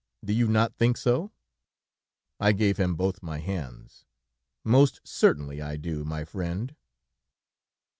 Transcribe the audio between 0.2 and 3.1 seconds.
Do you not think so?" I gave him